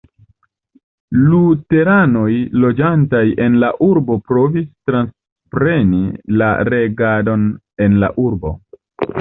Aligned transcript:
Luteranoj 1.33 2.31
loĝantaj 2.63 3.21
en 3.47 3.59
la 3.65 3.71
urbo 3.89 4.17
provis 4.31 4.65
transpreni 4.91 6.03
la 6.43 6.51
regadon 6.73 7.47
en 7.89 8.05
la 8.07 8.15
urbo. 8.29 8.59